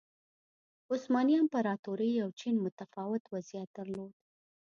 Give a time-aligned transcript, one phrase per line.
[0.91, 4.13] عثماني امپراتورۍ او چین متفاوت وضعیت درلود.